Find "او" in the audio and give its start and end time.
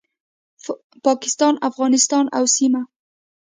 2.37-2.43